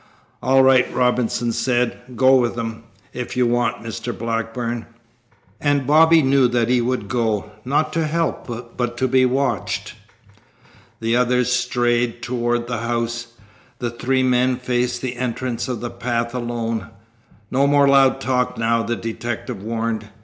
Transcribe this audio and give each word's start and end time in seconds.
"All 0.41 0.63
right," 0.63 0.91
Robinson 0.95 1.51
said. 1.51 1.95
"Go 2.15 2.35
with 2.37 2.57
'em, 2.57 2.85
if 3.13 3.37
you 3.37 3.45
want, 3.45 3.83
Mr. 3.83 4.17
Blackburn." 4.17 4.87
And 5.59 5.85
Bobby 5.85 6.23
knew 6.23 6.47
that 6.47 6.69
he 6.69 6.81
would 6.81 7.07
go, 7.07 7.51
not 7.63 7.93
to 7.93 8.07
help, 8.07 8.47
but 8.75 8.97
to 8.97 9.07
be 9.07 9.27
watched. 9.27 9.93
The 11.01 11.15
others 11.15 11.51
strayed 11.53 12.23
toward 12.23 12.65
the 12.65 12.79
house. 12.79 13.27
The 13.77 13.91
three 13.91 14.23
men 14.23 14.57
faced 14.57 15.03
the 15.03 15.17
entrance 15.17 15.67
of 15.67 15.81
the 15.81 15.91
path 15.91 16.33
alone. 16.33 16.87
"No 17.51 17.67
more 17.67 17.87
loud 17.87 18.19
talk 18.19 18.57
now," 18.57 18.81
the 18.81 18.95
detective 18.95 19.61
warned. 19.61 20.09